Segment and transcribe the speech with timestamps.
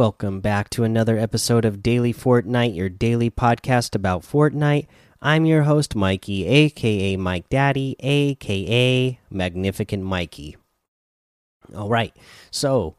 [0.00, 4.86] Welcome back to another episode of Daily Fortnite, your daily podcast about Fortnite.
[5.20, 10.56] I'm your host, Mikey, aka Mike Daddy, aka Magnificent Mikey.
[11.76, 12.16] All right,
[12.50, 12.96] so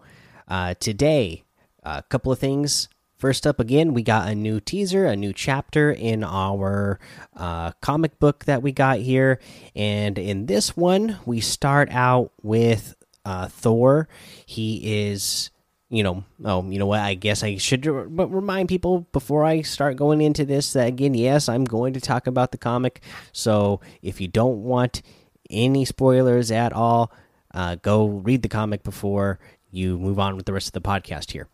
[0.48, 1.43] uh, today,
[1.81, 2.88] a couple of things.
[3.18, 6.99] First up, again, we got a new teaser, a new chapter in our
[7.35, 9.40] uh, comic book that we got here.
[9.76, 12.93] And in this one, we start out with
[13.26, 14.07] uh, Thor.
[14.45, 15.49] He is
[15.91, 17.02] you know, oh, you know what?
[17.02, 21.49] I guess I should remind people before I start going into this that again, yes,
[21.49, 23.02] I'm going to talk about the comic.
[23.34, 25.02] So if you don't want
[25.49, 27.12] any spoilers at all,
[27.54, 29.38] uh, go read the comic before
[29.70, 31.49] you move on with the rest of the podcast here.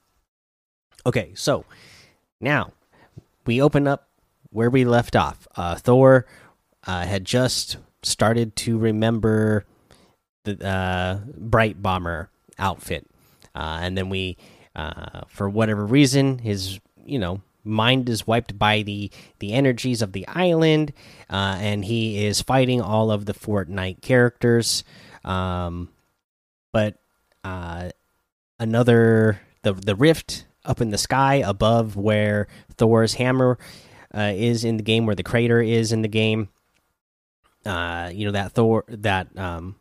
[1.03, 1.65] Okay, so
[2.39, 2.73] now
[3.47, 4.07] we open up
[4.51, 5.47] where we left off.
[5.55, 6.27] Uh, Thor
[6.85, 9.65] uh, had just started to remember
[10.43, 13.07] the uh, Brite Bomber outfit
[13.55, 14.37] uh, and then we,
[14.75, 20.13] uh, for whatever reason, his you know mind is wiped by the the energies of
[20.13, 20.93] the island,
[21.29, 24.83] uh, and he is fighting all of the Fortnite characters.
[25.23, 25.89] Um,
[26.71, 26.95] but
[27.43, 27.89] uh,
[28.59, 33.57] another the the rift up in the sky above where Thor's hammer
[34.13, 36.49] uh, is in the game, where the crater is in the game.
[37.65, 39.75] Uh, you know that Thor that um,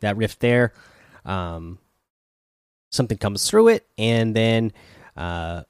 [0.00, 0.72] that rift there.
[1.24, 1.78] Um,
[2.94, 4.72] something comes through it, and then
[5.16, 5.62] uh,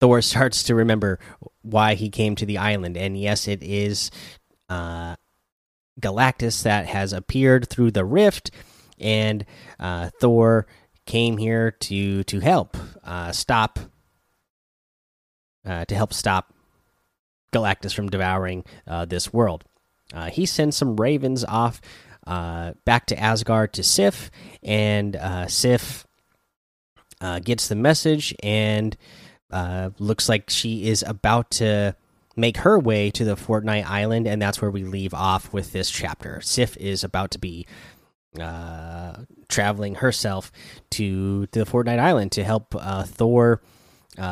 [0.00, 1.18] Thor starts to remember
[1.62, 2.96] why he came to the island.
[2.96, 4.10] And yes, it is
[4.68, 5.16] uh,
[6.00, 8.50] Galactus that has appeared through the rift,
[8.98, 9.44] and
[9.78, 10.66] uh, Thor
[11.06, 13.78] came here to to help uh, stop
[15.64, 16.52] uh, to help stop
[17.52, 19.64] Galactus from devouring uh, this world.
[20.12, 21.80] Uh, he sends some ravens off
[22.26, 24.30] uh, back to Asgard to Sif,
[24.62, 26.06] and uh, Sif
[27.20, 28.96] uh, gets the message and
[29.50, 31.94] uh, looks like she is about to
[32.36, 35.90] make her way to the Fortnite Island, and that's where we leave off with this
[35.90, 36.40] chapter.
[36.40, 37.66] Sif is about to be
[38.40, 40.52] uh, traveling herself
[40.90, 43.62] to, to the Fortnite Island to help uh, Thor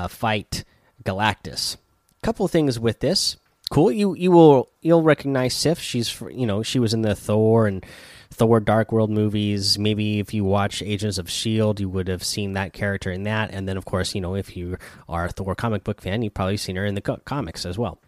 [0.09, 0.65] fight
[1.05, 1.77] Galactus.
[2.23, 3.37] Couple things with this
[3.71, 3.91] cool.
[3.91, 5.79] You you will you'll recognize Sif.
[5.81, 7.85] She's you know she was in the Thor and
[8.31, 9.79] Thor Dark World movies.
[9.79, 13.51] Maybe if you watch Agents of Shield, you would have seen that character in that.
[13.53, 14.77] And then of course you know if you
[15.09, 18.01] are a Thor comic book fan, you've probably seen her in the comics as well.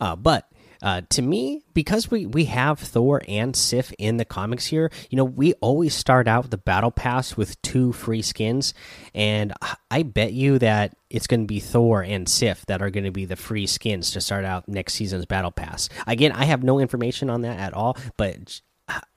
[0.00, 0.50] Uh, but
[0.84, 5.16] uh, to me, because we we have Thor and Sif in the comics here, you
[5.16, 8.74] know, we always start out the battle pass with two free skins,
[9.14, 9.54] and
[9.90, 13.10] I bet you that it's going to be Thor and Sif that are going to
[13.10, 15.88] be the free skins to start out next season's battle pass.
[16.06, 18.60] Again, I have no information on that at all, but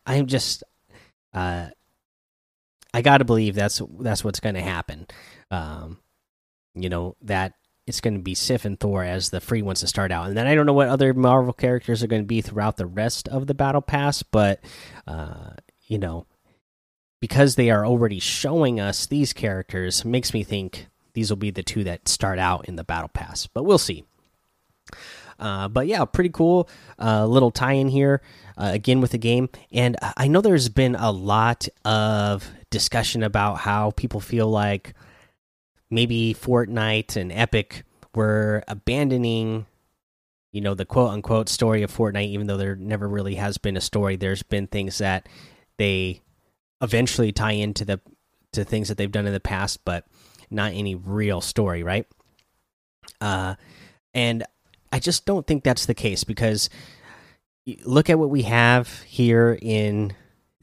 [0.05, 0.63] I'm just,
[1.33, 1.67] uh,
[2.93, 5.05] I got to believe that's that's what's going to happen.
[5.51, 5.99] Um,
[6.75, 7.55] you know that
[7.87, 10.37] it's going to be Sif and Thor as the free ones to start out, and
[10.37, 13.27] then I don't know what other Marvel characters are going to be throughout the rest
[13.29, 14.59] of the Battle Pass, but
[15.07, 15.51] uh,
[15.87, 16.27] you know,
[17.19, 21.63] because they are already showing us these characters, makes me think these will be the
[21.63, 24.03] two that start out in the Battle Pass, but we'll see.
[25.39, 26.67] Uh, but yeah, pretty cool
[26.99, 28.21] uh, little tie-in here
[28.57, 33.59] uh, again with the game, and I know there's been a lot of discussion about
[33.59, 34.93] how people feel like
[35.89, 37.83] maybe Fortnite and Epic
[38.15, 39.65] were abandoning,
[40.51, 43.77] you know, the quote unquote story of Fortnite, even though there never really has been
[43.77, 44.15] a story.
[44.15, 45.27] There's been things that
[45.77, 46.21] they
[46.81, 47.99] eventually tie into the
[48.53, 50.05] to things that they've done in the past, but
[50.49, 52.07] not any real story, right?
[53.19, 53.55] Uh,
[54.13, 54.43] and
[54.91, 56.69] I just don't think that's the case because
[57.83, 60.13] look at what we have here in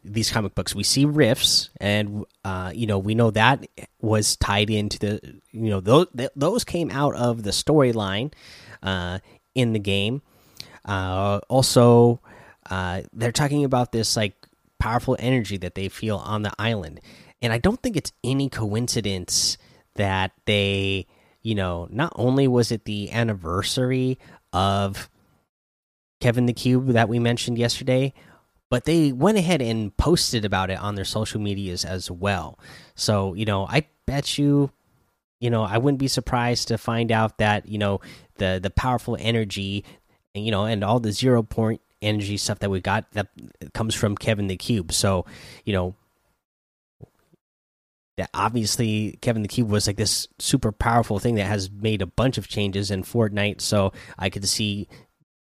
[0.05, 0.75] these comic books.
[0.75, 3.67] We see rifts and uh, you know we know that
[4.01, 6.07] was tied into the you know those
[6.37, 8.33] those came out of the storyline
[8.83, 9.19] uh,
[9.55, 10.23] in the game.
[10.85, 12.21] Uh, also
[12.71, 14.35] uh, they're talking about this like
[14.79, 17.01] powerful energy that they feel on the island.
[17.41, 19.59] And i don't think it's any coincidence
[19.97, 21.07] that they
[21.43, 24.19] you know not only was it the anniversary
[24.53, 25.09] of
[26.21, 28.13] kevin the cube that we mentioned yesterday
[28.71, 32.59] but they went ahead and posted about it on their social medias as well.
[32.95, 34.71] So, you know, I bet you,
[35.41, 38.01] you know, I wouldn't be surprised to find out that, you know,
[38.37, 39.85] the the powerful energy,
[40.35, 43.29] you know, and all the zero point energy stuff that we got that
[43.73, 44.93] comes from Kevin the Cube.
[44.93, 45.25] So,
[45.65, 45.95] you know,
[48.17, 52.07] that obviously Kevin the Cube was like this super powerful thing that has made a
[52.07, 53.61] bunch of changes in Fortnite.
[53.61, 54.89] So I could see,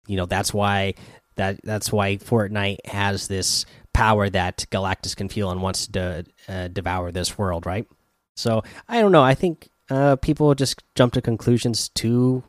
[0.08, 0.94] you know, that's why
[1.36, 6.68] that that's why Fortnite has this power that Galactus can feel and wants to uh,
[6.68, 7.88] devour this world, right?
[8.36, 9.24] So I don't know.
[9.24, 12.44] I think uh, people just jump to conclusions too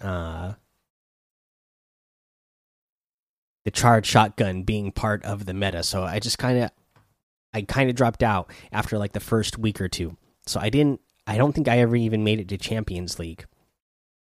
[0.00, 0.54] uh
[3.64, 5.82] the charged shotgun being part of the meta.
[5.82, 6.70] So I just kind of
[7.54, 10.16] I kind of dropped out after like the first week or two.
[10.46, 13.44] So I didn't I don't think I ever even made it to Champions League.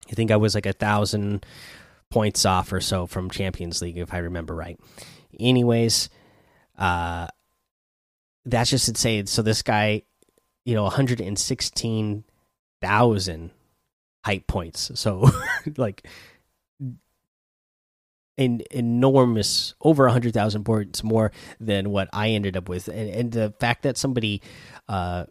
[0.10, 1.46] I think I was like a thousand
[2.10, 4.80] points off or so from Champions League if I remember right.
[5.40, 6.10] Anyways,
[6.78, 7.28] uh
[8.46, 10.02] that's just to say so this guy,
[10.66, 13.52] you know, 116,000
[14.26, 14.92] hype points.
[14.96, 15.30] So
[15.78, 16.06] like
[18.38, 23.54] an enormous over 100,000 points more than what I ended up with and, and the
[23.60, 24.42] fact that somebody
[24.88, 25.26] uh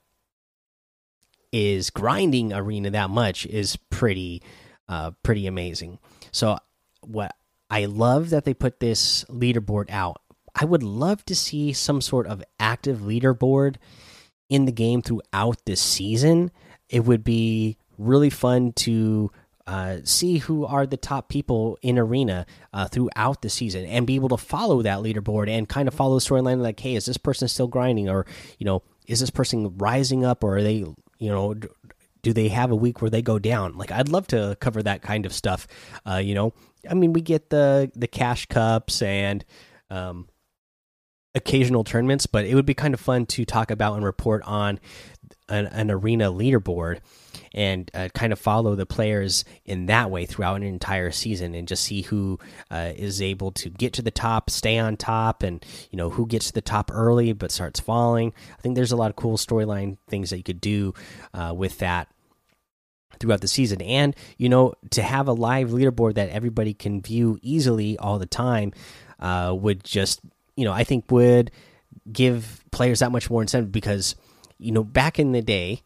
[1.51, 4.43] is grinding arena that much is pretty
[4.89, 5.99] uh pretty amazing.
[6.31, 6.59] So
[7.01, 7.35] what
[7.73, 10.21] I love that they put this leaderboard out.
[10.55, 13.77] I would love to see some sort of active leaderboard
[14.51, 16.51] in the game throughout this season.
[16.91, 19.31] It would be really fun to
[19.67, 24.17] uh, see who are the top people in arena uh, throughout the season and be
[24.17, 27.17] able to follow that leaderboard and kind of follow the storyline like hey is this
[27.17, 28.09] person still grinding?
[28.09, 28.27] Or
[28.59, 30.43] you know is this person rising up?
[30.43, 30.85] Or are they
[31.19, 31.55] you know
[32.23, 33.77] do they have a week where they go down?
[33.77, 35.67] Like i'd love to cover that kind of stuff.
[36.07, 36.53] Uh, you know
[36.91, 39.45] i mean we get the the cash cups and
[39.91, 40.29] um,
[41.35, 44.81] occasional tournaments but it would be kind of fun to talk about and report on
[45.53, 47.01] an, an arena leaderboard
[47.55, 51.69] and uh, kind of follow the players in that way throughout an entire season and
[51.69, 52.39] just see who
[52.71, 56.27] uh, is able to get to the top, stay on top, and you know who
[56.27, 58.33] gets to the top early but starts falling.
[58.59, 60.95] I think there's a lot of cool storyline things that you could do
[61.35, 62.09] uh, with that
[63.21, 67.39] throughout the season and you know to have a live leaderboard that everybody can view
[67.43, 68.73] easily all the time
[69.21, 70.21] uh, would just
[70.57, 71.51] you know i think would
[72.11, 74.17] give players that much more incentive because
[74.63, 75.83] you know back in the day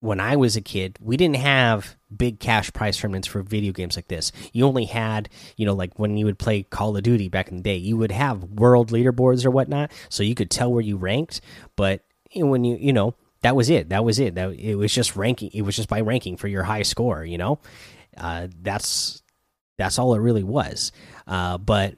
[0.00, 3.96] when I was a kid, we didn't have big cash prize tournaments for video games
[3.96, 4.30] like this.
[4.52, 7.56] You only had, you know, like when you would play Call of Duty back in
[7.56, 10.96] the day, you would have world leaderboards or whatnot, so you could tell where you
[10.96, 11.40] ranked.
[11.76, 12.02] But
[12.34, 13.88] when you, you know, that was it.
[13.88, 14.34] That was it.
[14.34, 15.50] That it was just ranking.
[15.52, 17.24] It was just by ranking for your high score.
[17.24, 17.58] You know,
[18.16, 19.22] uh, that's
[19.78, 20.92] that's all it really was.
[21.26, 21.96] Uh, but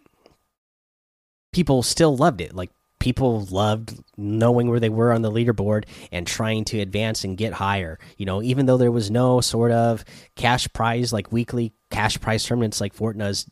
[1.53, 2.55] people still loved it.
[2.55, 7.37] Like people loved knowing where they were on the leaderboard and trying to advance and
[7.37, 7.99] get higher.
[8.17, 12.45] You know, even though there was no sort of cash prize like weekly cash prize
[12.45, 13.49] tournaments like Fortnite's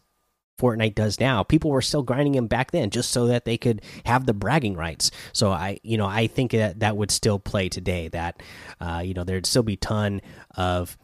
[0.59, 1.43] Fortnite does now.
[1.43, 4.75] People were still grinding him back then just so that they could have the bragging
[4.75, 5.11] rights.
[5.33, 8.09] So I, you know, I think that that would still play today.
[8.09, 8.43] That,
[8.81, 10.23] uh, you know, there'd still be ton
[10.57, 10.97] of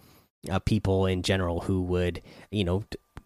[0.50, 2.84] uh, people in general who would, you know,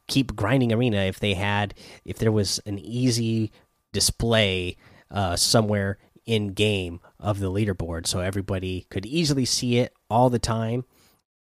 [0.09, 3.53] keep grinding arena if they had, if there was an easy
[3.93, 4.77] display
[5.11, 10.39] uh, somewhere in game of the leaderboard, so everybody could easily see it all the
[10.39, 10.85] time.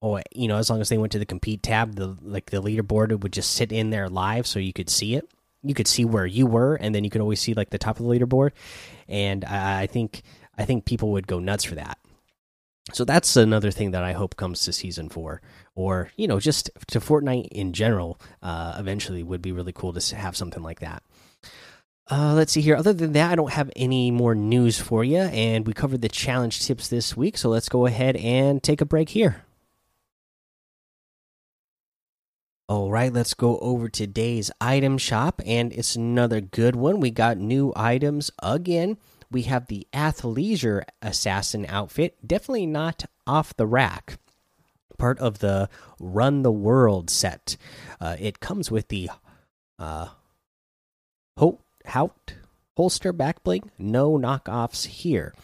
[0.00, 2.62] Or you know, as long as they went to the compete tab, the like the
[2.62, 5.28] leaderboard would just sit in there live, so you could see it.
[5.62, 8.00] You could see where you were, and then you could always see like the top
[8.00, 8.52] of the leaderboard.
[9.08, 10.22] And I, think
[10.56, 11.98] I think people would go nuts for that.
[12.94, 15.42] So that's another thing that I hope comes to season four,
[15.74, 18.18] or you know, just to Fortnite in general.
[18.42, 21.02] Uh, eventually, would be really cool to have something like that.
[22.10, 22.74] Uh, let's see here.
[22.74, 26.08] Other than that, I don't have any more news for you, and we covered the
[26.08, 27.38] challenge tips this week.
[27.38, 29.44] So let's go ahead and take a break here.
[32.68, 36.98] All right, let's go over today's item shop, and it's another good one.
[36.98, 38.96] We got new items again.
[39.30, 44.18] We have the athleisure assassin outfit, definitely not off the rack.
[44.98, 45.68] Part of the
[46.00, 47.56] Run the World set.
[48.00, 49.10] Uh, it comes with the
[49.78, 50.08] uh,
[51.38, 51.60] ho
[51.90, 52.34] Hout
[52.76, 53.70] holster back bling.
[53.78, 55.34] No knockoffs here.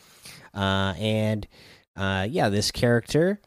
[0.55, 1.47] Uh, and
[1.97, 3.41] uh, yeah, this character,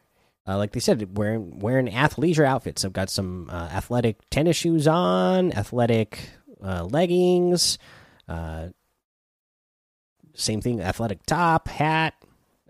[0.46, 2.84] uh, like they said, wearing wearing athleisure outfits.
[2.84, 6.20] I've got some uh, athletic tennis shoes on, athletic
[6.62, 7.78] uh, leggings.
[8.28, 8.68] Uh,
[10.34, 12.14] same thing, athletic top, hat,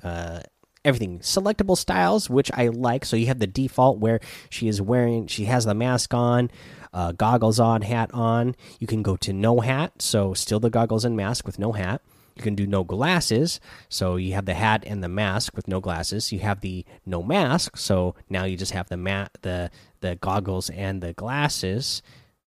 [0.03, 0.41] uh,
[0.85, 1.19] everything.
[1.19, 3.05] Selectable styles, which I like.
[3.05, 6.51] So you have the default where she is wearing, she has the mask on
[6.93, 8.55] uh, goggles on, hat on.
[8.79, 12.03] You can go to no hat, so still the goggles and mask with no hat.
[12.37, 15.81] You can do no glasses, so you have the hat and the mask with no
[15.81, 16.33] glasses.
[16.33, 19.71] You have the no mask, so now you just have the mat, the
[20.01, 22.03] the goggles and the glasses.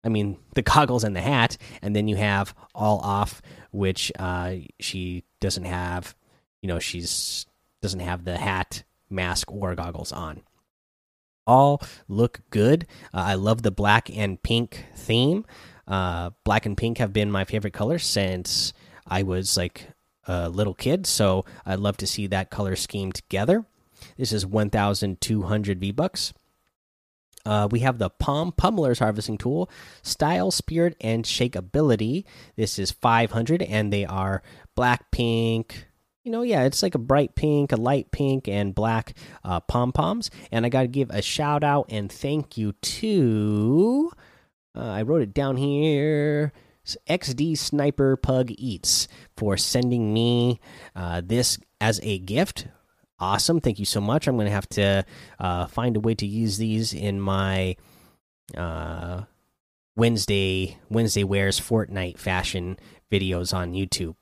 [0.02, 4.54] I mean, the goggles and the hat, and then you have all off, which uh,
[4.80, 6.14] she doesn't have.
[6.62, 7.46] You know, she's
[7.82, 10.42] doesn't have the hat, mask, or goggles on
[11.46, 12.86] all look good.
[13.12, 15.44] Uh, I love the black and pink theme.
[15.86, 18.72] Uh, black and pink have been my favorite color since
[19.06, 19.88] I was like
[20.26, 23.64] a little kid, so I'd love to see that color scheme together.
[24.16, 26.32] This is 1,200 V bucks.
[27.46, 29.70] Uh, we have the Palm Pummeler's harvesting tool,
[30.02, 32.24] style, spirit, and shakeability.
[32.56, 34.42] This is 500, and they are
[34.74, 35.86] black, pink,
[36.25, 39.14] you know, yeah, it's like a bright pink, a light pink, and black
[39.45, 40.31] uh, pom poms.
[40.50, 44.11] And I got to give a shout out and thank you to.
[44.75, 46.52] Uh, I wrote it down here.
[47.09, 50.61] XD Sniper Pug Eats for sending me
[50.97, 52.66] uh, this as a gift.
[53.19, 53.61] Awesome.
[53.61, 54.26] Thank you so much.
[54.26, 55.04] I'm going to have to
[55.38, 57.76] uh, find a way to use these in my
[58.57, 59.23] uh,
[59.97, 62.78] Wednesday Wednesday wears Fortnite fashion
[63.11, 64.16] videos on YouTube.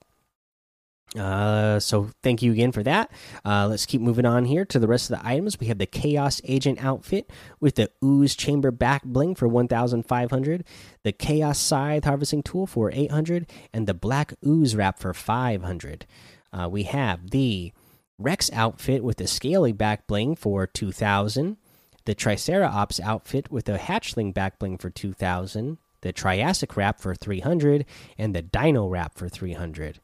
[1.19, 3.11] Uh, so thank you again for that.
[3.45, 5.61] Uh, let's keep moving on here to the rest of the items.
[5.61, 7.31] We have the Chaos Agent outfit
[7.61, 10.65] with the Ooze Chamber back bling for 1,500,
[11.03, 16.07] the Chaos Scythe harvesting tool for 800, and the Black Ooze wrap for 500.
[16.53, 17.73] Uh, we have the
[18.19, 21.57] Rex outfit with the Scaly back bling for 2,000,
[22.05, 27.85] the Triceratops outfit with the Hatchling back bling for 2,000, the Triassic wrap for 300,
[28.19, 30.01] and the Dino wrap for 300.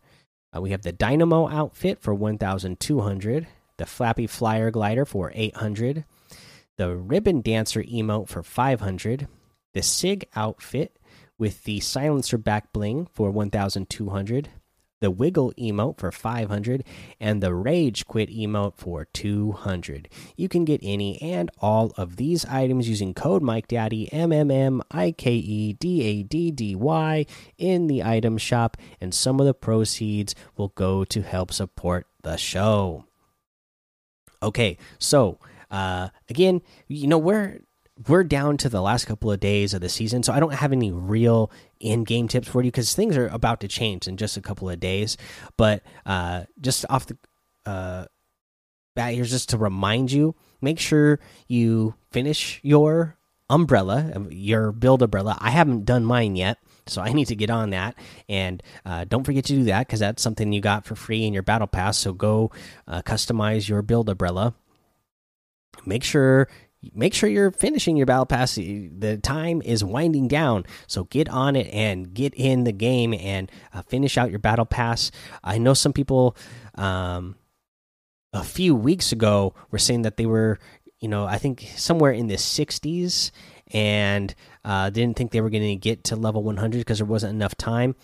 [0.55, 6.05] Uh, we have the Dynamo outfit for 1,200, the Flappy Flyer glider for 800,
[6.77, 9.29] the Ribbon Dancer emote for 500,
[9.75, 10.99] the Sig outfit
[11.39, 14.49] with the Silencer back bling for 1,200,
[15.01, 16.85] the Wiggle emote for 500,
[17.21, 20.09] and the Rage Quit emote for 200.
[20.37, 24.83] You can get any and all of these items using code MikeDaddy, M M M
[24.91, 27.27] I K E D A D D Y,
[27.57, 32.37] in the item shop, and some of the proceeds will go to help support the
[32.37, 33.05] show.
[34.43, 35.39] Okay, so
[35.71, 37.61] uh, again, you know, we're
[38.07, 40.73] we're down to the last couple of days of the season, so I don't have
[40.73, 41.51] any real
[41.81, 44.79] in-game tips for you because things are about to change in just a couple of
[44.79, 45.17] days.
[45.57, 47.19] But uh, just off the
[47.67, 48.05] uh,
[48.95, 53.17] bat here's just to remind you, make sure you finish your
[53.51, 55.37] umbrella, um, your build umbrella.
[55.41, 57.95] I haven't done mine yet, so I need to get on that.
[58.29, 61.33] And uh, don't forget to do that because that's something you got for free in
[61.33, 61.99] your battle pass.
[61.99, 62.51] So go
[62.87, 64.55] uh, customize your build umbrella.
[65.87, 66.49] Make sure
[66.95, 68.55] make sure you're finishing your battle pass.
[68.55, 73.51] The time is winding down so get on it and get in the game and
[73.73, 75.11] uh, finish out your battle pass.
[75.43, 76.37] I know some people
[76.77, 77.37] um,
[78.33, 80.59] a few weeks ago were saying that they were
[81.01, 83.31] you know i think somewhere in the 60s
[83.73, 87.31] and uh, didn't think they were going to get to level 100 because there wasn't
[87.31, 87.95] enough time.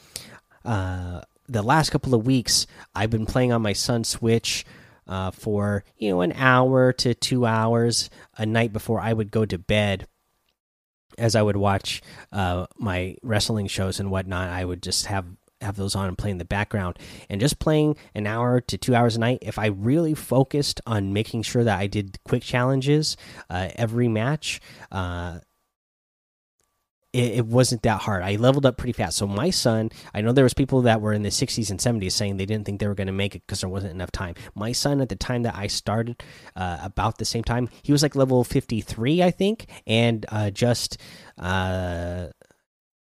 [0.62, 4.64] Uh, the last couple of weeks i've been playing on my son's switch
[5.06, 9.44] uh, for you know an hour to two hours a night before I would go
[9.44, 10.06] to bed.
[11.16, 15.26] As I would watch uh, my wrestling shows and whatnot, I would just have
[15.61, 16.99] have those on and play in the background.
[17.28, 21.12] And just playing an hour to two hours a night, if I really focused on
[21.12, 23.16] making sure that I did quick challenges
[23.50, 24.61] uh, every match,
[24.92, 25.38] uh,
[27.14, 28.25] it, it, wasn't that hard.
[28.25, 29.16] I leveled up pretty fast.
[29.18, 32.11] So my son, I know there was people that were in the 60s and 70s
[32.11, 34.35] saying they didn't think they were going to make it because there wasn't enough time.
[34.56, 36.23] My son, at the time that I started,
[36.56, 40.99] uh, about the same time, he was like level 53, I think, and uh, just
[41.38, 42.26] uh,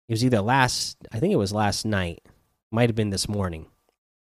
[0.09, 2.21] it was either last, I think it was last night,
[2.69, 3.67] might have been this morning.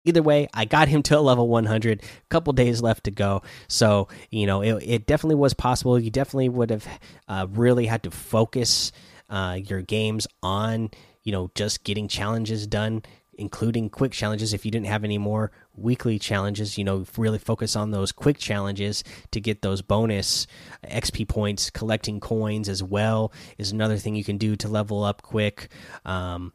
[0.05, 2.03] Either way, I got him to a level 100.
[2.03, 5.99] A couple days left to go, so you know it, it definitely was possible.
[5.99, 6.87] You definitely would have
[7.27, 8.93] uh, really had to focus
[9.33, 10.91] uh, your games on
[11.25, 13.03] you know just getting challenges done
[13.35, 14.53] including quick challenges.
[14.53, 18.39] If you didn't have any more weekly challenges you know really focus on those quick
[18.39, 20.47] challenges to get those bonus
[20.85, 25.23] xp points collecting coins as well is another thing you can do to level up
[25.23, 25.73] quick.
[26.05, 26.53] Um,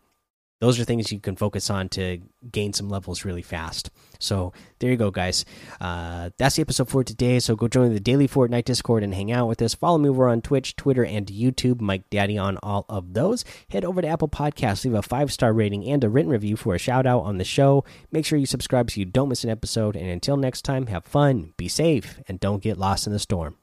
[0.59, 2.19] those are things you can focus on to
[2.51, 3.91] gain some levels really fast.
[4.19, 5.45] So there you go, guys.
[5.79, 7.39] Uh, that's the episode for today.
[7.39, 9.75] So go join the daily Fortnite Discord and hang out with us.
[9.75, 11.79] Follow me over on Twitch, Twitter, and YouTube.
[11.79, 13.45] Mike Daddy on all of those.
[13.69, 16.73] Head over to Apple Podcasts, leave a five star rating and a written review for
[16.73, 17.83] a shout out on the show.
[18.11, 19.95] Make sure you subscribe so you don't miss an episode.
[19.95, 23.57] And until next time, have fun, be safe, and don't get lost in the storm.